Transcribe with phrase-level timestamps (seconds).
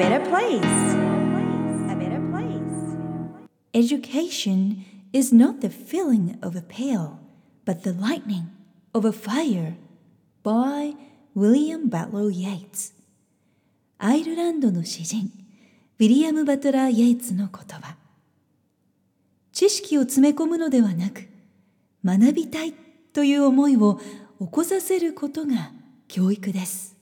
[0.00, 0.64] better place.
[1.92, 2.96] A better place.
[3.74, 7.20] Education is not the filling of a pail,
[7.66, 8.48] but the lightning
[8.94, 9.76] of a fire.
[10.42, 10.94] by
[11.34, 12.94] William Butler Yeats
[13.98, 15.30] アイルランドの詩人
[15.98, 17.94] ウィリアム・バトラー・イェイツの言葉
[19.52, 21.28] 知識を詰め込むのではなく
[22.02, 22.72] 学びたい
[23.12, 24.00] という思いを
[24.40, 25.72] 起こさせることが
[26.08, 26.96] 教育です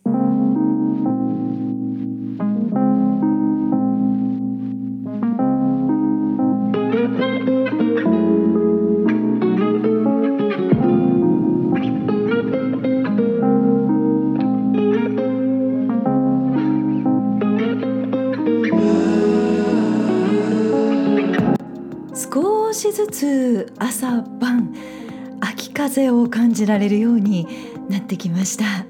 [25.79, 27.47] 風を感じられるように
[27.89, 28.85] なってきました。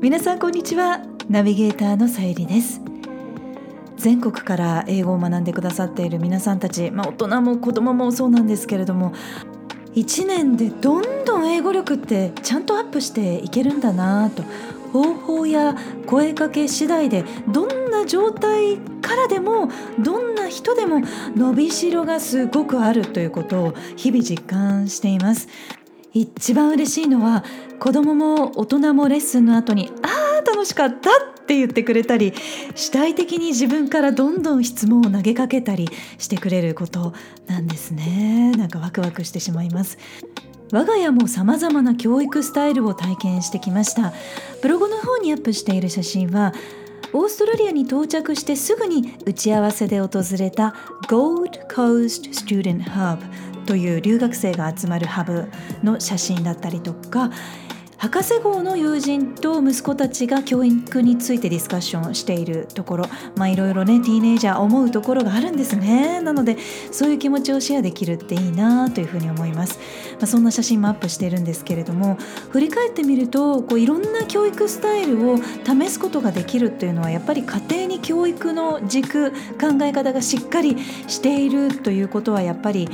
[0.00, 1.00] 皆さんこんにちは。
[1.28, 2.80] ナビゲーターのさゆりです。
[3.96, 9.14] 全国から英語を学んでくださっている皆さんたち、まあ、大人も子供もそうなんですけれども
[9.96, 14.44] 1年でどんどん英語力ってちゃんとアップしていけるんだなと。
[14.92, 21.02] 方法や声かけ次第でどんな状態からでもどんな人でも
[21.34, 25.48] 伸びしろがすごくあるということを日々実感しています。
[26.20, 27.44] 一番嬉しいのは
[27.78, 31.10] 子供も大人もレッスンの後に「あー楽しかった!」
[31.42, 32.32] って言ってくれたり
[32.74, 37.12] 主体的に自分からどんどん質問を投げかけたりしてくれること
[37.46, 38.52] なんですね。
[38.56, 39.98] なんかワクワクしてしまいます。
[40.72, 44.12] 我が家も様々な教育スタイルを体験してきました。
[44.62, 46.52] ブログの方にアップしている写真は
[47.12, 50.08] オーストラリアに到着してすぐに打ち合わせで訪
[50.38, 50.74] れた
[51.08, 53.18] Gold Coast Student Hub
[53.66, 55.48] という留学生が集まるハブ
[55.82, 57.30] の写真だったりとか
[57.98, 66.20] 博士号の友人と息子たちが教育についてディスカッションしているところまあいろいろねティーネイジャー思うところがあるんですね。
[66.20, 66.58] なので
[66.92, 69.78] そういう気持ちをシェアできるっていいなというふうに思います、
[70.14, 72.16] まあ、そんな写真もアップしているんですけれども
[72.50, 79.36] 振り返ってみるとこういろんな教育スタイルを試すことができるっていうのはやっぱり家庭に教育の軸考
[79.82, 80.76] え方がしっかり
[81.06, 82.88] しているということはやっぱり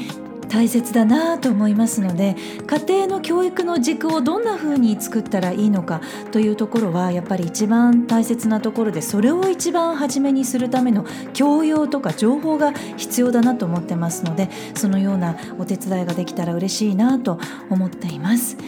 [0.53, 2.37] 大切だなと思いますので
[2.67, 17.41] 家庭の教育の軸をどんな風に作ったらいいのかというところはやっぱり一番大切なところでそれを一番初めにするための教養とか情報が必要だなと思ってますのでそのようなお手伝いができたら嬉しいなと
[17.71, 18.59] 思っています。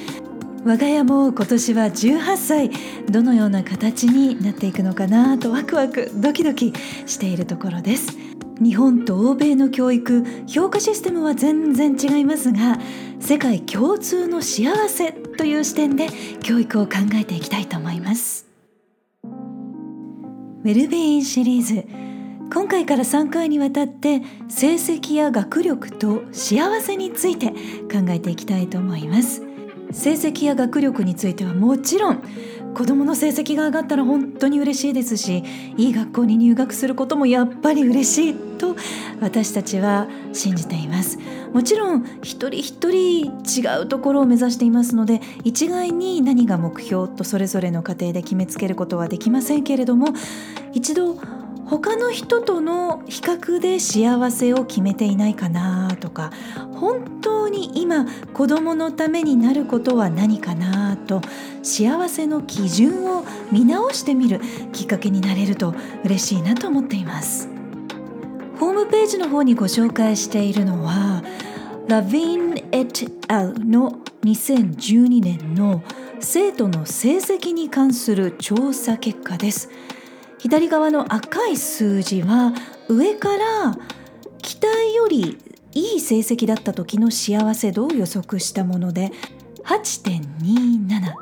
[0.65, 2.71] 我が家も今年は18歳
[3.11, 6.73] どのような形になっていくのかなとワクワクドキドキ
[7.05, 12.79] しているところです日本と欧米の教育評価システムは全然違いますが
[13.21, 16.09] 世界共通の幸せという視点で
[16.43, 18.47] 教育を考えていきたいと思います。
[19.25, 21.87] ウェルビーインシリーズ。
[22.53, 27.55] 今回から3回にわたって成績や学力と幸せについて考
[28.11, 29.43] えていきたいと思います。
[29.91, 32.23] 成績や学力についてはもちろん
[32.75, 35.45] 子どもの成績が上がったら本当に嬉しいですし
[35.77, 38.77] いい学校に入学することもやっぱり嬉しいと
[39.21, 41.19] 私たちは信じています。
[41.53, 50.09] もちろん一人一人違うところを目指していますので一概に何が目標とそれぞれの家庭で決めつけることはできませんけれども
[50.73, 51.17] 一度
[51.67, 56.31] 他の人との比較で幸せを決めていないかなとか
[56.75, 61.23] 本当に今子どものためになることは何かなと
[61.63, 64.41] 幸せの基準を見直してみる
[64.73, 67.49] きっかけになれると嬉しいなと思っています。
[68.59, 71.23] ホームページの方にご紹介しているのは
[71.89, 75.83] ラヴィン・エッアルの2012年の
[76.21, 79.69] 生徒の成績に関する調査結果です。
[80.45, 82.53] 左側の赤い数字は
[82.87, 83.79] 上から
[84.43, 85.39] 期待より
[85.73, 89.11] いい成績だった時の幸せ度を予測したもので
[89.65, 91.15] 8.27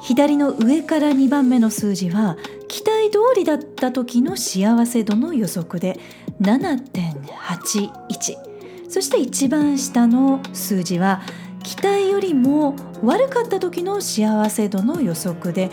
[0.00, 6.00] 左の上から2番目の数字は期待通りだった時の幸せ度の予測で
[6.40, 11.20] 7.81そして一番下の数字は
[11.62, 15.68] 期待よりも悪かった時の幸せ度の予測で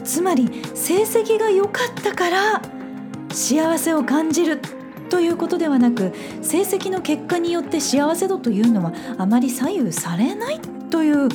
[0.00, 2.62] つまり成績が良かったから
[3.30, 4.60] 幸せを感じる
[5.10, 6.12] ということではなく
[6.42, 10.60] 成績の結果によって幸せ度というのはあまり左右されない
[10.90, 11.28] という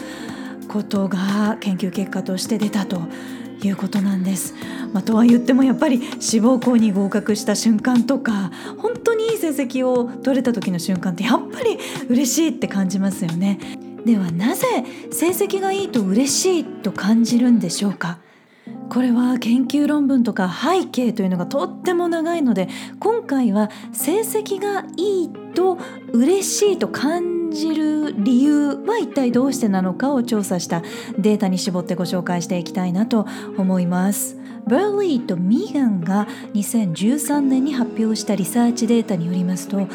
[0.67, 3.01] ことが研究結果として出たと
[3.63, 4.53] いうことなんです。
[4.91, 11.79] まあ、とは言ってもやっぱり志望校に合格した瞬間とか本当にいい成績を取れた時の瞬間ってやっぱり
[12.09, 13.59] 嬉しいって感じますよね。
[14.05, 14.67] ではなぜ
[15.11, 18.19] 成績がいいと嬉しいと感じるんでしょうか？
[18.93, 22.69] これは研究論文とか背景というのがとっても長いので
[22.99, 25.79] 今回は成績がいいと
[26.11, 30.83] 嬉しいと感じる理由は一体どうしてなのかを調査した
[31.17, 33.25] データに絞ってご紹介していきたいなと
[33.57, 34.37] 思います。
[34.67, 39.87] バーリーとミーガンが2013年に発表したリサーチデータによりますと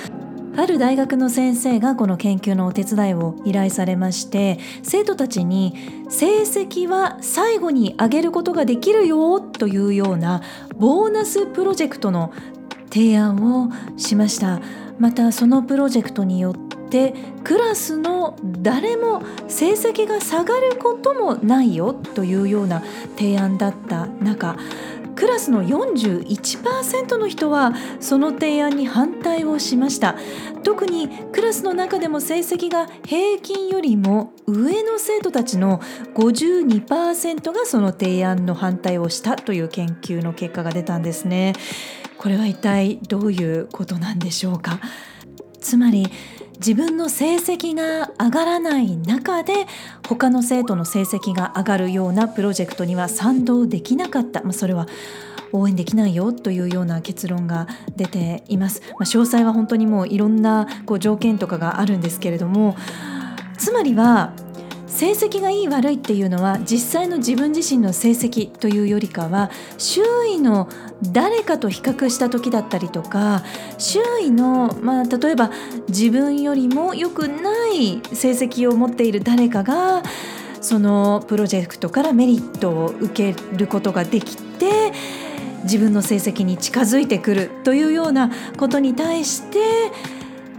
[0.58, 5.72] ある大学の先生がこの研究のお手伝いを依頼されまして生徒たちに
[6.08, 10.42] 成績は最後に上げることができるよというような
[10.76, 12.32] ボーナスプロジェクトの
[12.90, 14.60] 提案をしました。
[14.98, 17.14] またそのプロジェクトによって
[17.44, 22.82] クラスの誰も成績が下がることもないよというような
[23.16, 24.56] 提案だった中
[25.18, 30.14] クラスの41%の人はその提案に反対をしました。
[30.62, 35.80] 特にクラスの中でも成績が平均よりも上の生徒たちの
[36.14, 41.52] 52%がその提案の反対をしたという研究の結果が出たんですね。
[42.16, 44.78] これは一体どういうことなんでしょうか？
[45.60, 46.06] つまり
[46.58, 49.66] 自分の成績が上がらない中で
[50.08, 54.86] 他の生徒の成績が上がるようなプロジェクトには賛同できなかった、まあ、それは
[55.52, 58.82] 応援できないよというような結論が出ています。
[58.90, 62.76] まあ、詳細は本当にもういろんなこう条件とかがあるんですけれども
[63.56, 64.32] つまりは
[64.98, 70.68] 成績がいい悪いっていうのは実際の自分自身の成績というよりかは周囲の
[71.12, 73.44] 誰かと比較した時だったりとか
[73.78, 75.52] 周囲の、まあ、例えば
[75.88, 80.02] 自分よりも良くない成績を持っている誰かが
[80.60, 84.90] そのプロジェクトからメリットを受けることができて
[85.62, 89.60] 自分の成績に近づいてくるというようなことに対して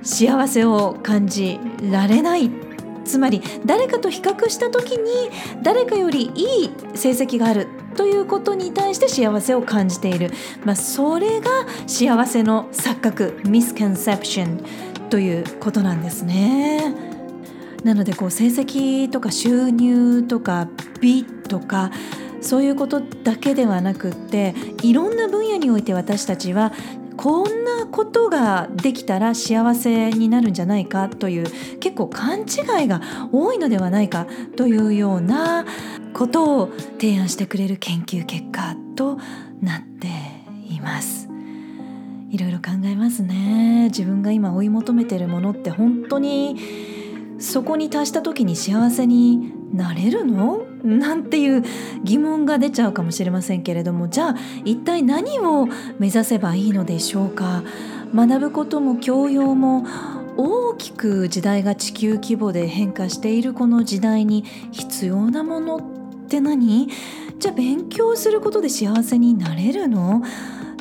[0.02, 1.60] 幸せを感じ
[1.92, 2.69] られない。
[3.10, 5.32] つまり誰かと比較した時に
[5.64, 10.32] 誰かよりいい成績があるということに対して幸せを感じている、
[10.64, 11.50] まあ、それが
[11.88, 16.94] 幸せの錯覚ミスコンセプションということなんですね。
[17.84, 20.68] なのでこう成績とか収入とか
[21.02, 21.92] 美とか
[22.42, 26.74] そういうことだけではなくっていろんな分野において私たちは
[27.22, 33.02] こんなことができたら幸せになるんじゃないかという結構勘違いが
[33.34, 34.26] 多いのではないか
[34.56, 35.66] というような
[36.14, 39.20] ことを提案してくれる研究結果と
[39.60, 40.08] なって
[40.74, 41.28] います。
[42.30, 46.56] いろいろ考えますね自分が今追い求めてるものって本当に
[47.40, 50.69] そこに達した時に幸せになれるの？
[50.84, 51.64] なんていう
[52.04, 55.68] 疑問が出ちゃうかもしれませんけれどもじゃあ一体何を
[55.98, 57.64] 目指せばいいのでしょうか。
[58.16, 59.86] 学ぶことも教養も
[60.36, 65.82] 大きく時代が地球規模で変化しているこの時代に必要なものっ
[66.28, 66.88] て何？
[67.38, 70.24] じゃあ勉強することで幸せになれるの？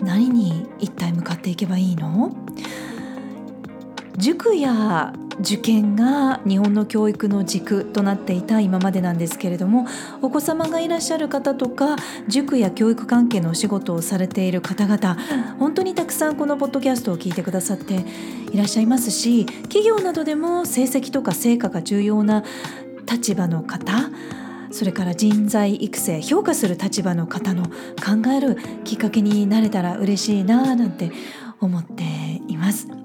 [0.02, 2.36] 何に一体向かっていけばいいの？
[4.16, 9.86] 塾や受験が日本の教育の軸となっていた今までなんですけれども
[10.20, 15.16] お子様がいらっしゃる方とか塾や教育関係のお仕事をされている方々
[15.58, 18.04] 本当にたくさんこのポッドキャストを聞いてくださって
[18.52, 22.44] いらっしゃいますし企業などでも成績とか成果が重要な
[23.10, 24.10] 立場の方
[24.70, 31.10] それから人材育成評価する立場の方の考えるきっかけになれたら嬉しいななんて
[31.60, 32.02] 思って
[32.48, 32.97] います。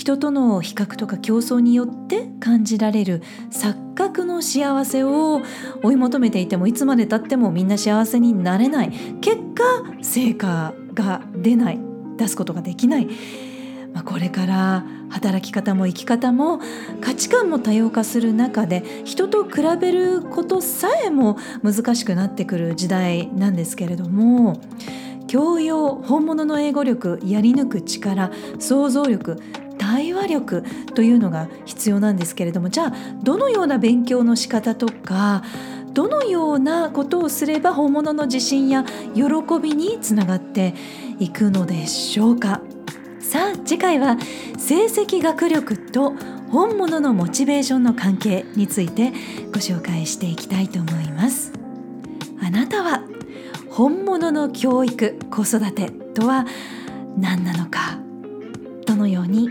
[0.00, 5.42] 人との比較とか競争によって感じられる錯覚の幸せを
[5.82, 8.92] 追い求めていてもいつまでたってもみんな幸せになれない。
[9.20, 9.62] 結果
[10.00, 11.80] 成果が出ない。
[12.16, 13.08] 出すことができない、
[13.92, 16.60] まあ、これから働き方も生き方も
[17.02, 24.60] 価値観も多様化する中で人と比べることさえも難しくなってくる時代なんですけれども
[25.28, 29.40] 教養本物の英語力やり抜く力想像力
[29.90, 30.62] 対話力
[30.94, 32.92] というのが必要なんですけれどもじゃあ
[33.24, 35.42] どのような勉強の仕方とか
[35.92, 39.24] どのようなことをすれば本物の自信や喜
[39.60, 40.74] びにつながって
[41.18, 42.60] いくのでしょうか？
[43.18, 44.16] さあ次回は
[44.56, 46.14] 成績学力と
[46.52, 49.10] 本物のモチベーションの関係について
[49.52, 51.52] ご紹介していきたいと思います。
[52.40, 53.02] あなたは
[53.68, 56.46] 本物の教育子育てとは
[57.18, 57.98] 何なのか？
[58.86, 59.50] どのように